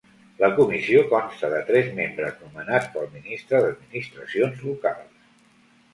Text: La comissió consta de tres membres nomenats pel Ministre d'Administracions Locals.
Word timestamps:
La 0.43 0.47
comissió 0.59 1.01
consta 1.11 1.51
de 1.51 1.59
tres 1.67 1.91
membres 1.99 2.41
nomenats 2.45 2.89
pel 2.97 3.07
Ministre 3.19 3.61
d'Administracions 3.67 4.65
Locals. 4.71 5.33